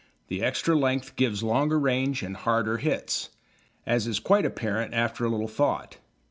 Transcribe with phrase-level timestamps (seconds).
[0.29, 3.29] The extra length gives longer range and harder hits,
[3.85, 5.97] as is quite apparent after a little thought.